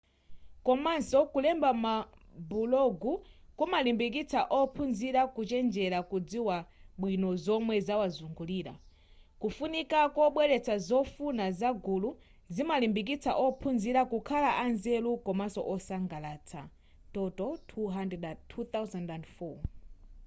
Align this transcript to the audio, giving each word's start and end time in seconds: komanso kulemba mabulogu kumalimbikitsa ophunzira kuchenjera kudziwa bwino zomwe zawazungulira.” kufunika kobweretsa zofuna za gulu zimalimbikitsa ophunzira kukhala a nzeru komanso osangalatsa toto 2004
komanso 0.65 1.19
kulemba 1.31 1.69
mabulogu 1.83 3.13
kumalimbikitsa 3.57 4.39
ophunzira 4.59 5.21
kuchenjera 5.35 5.99
kudziwa 6.09 6.57
bwino 7.01 7.29
zomwe 7.43 7.75
zawazungulira.” 7.87 8.73
kufunika 9.41 9.99
kobweretsa 10.15 10.75
zofuna 10.87 11.45
za 11.59 11.69
gulu 11.85 12.09
zimalimbikitsa 12.53 13.31
ophunzira 13.45 14.01
kukhala 14.11 14.49
a 14.63 14.65
nzeru 14.73 15.11
komanso 15.25 15.61
osangalatsa 15.73 16.61
toto 17.15 17.45
2004 17.67 19.57